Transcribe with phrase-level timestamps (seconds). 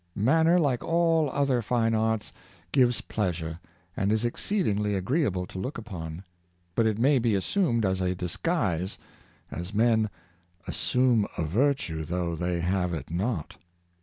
[0.15, 2.33] Manner, like other fine arts,
[2.71, 3.59] gives pleasure,
[3.95, 6.23] and is exceedingly agreeable to look upon;
[6.73, 8.97] but it may be assumed as a disguise,
[9.51, 10.09] as men"
[10.67, 13.57] assume a virtue though they have it not."